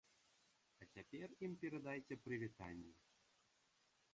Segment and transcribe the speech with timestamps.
[0.85, 2.91] А цяпер ім перадайце прывітанне.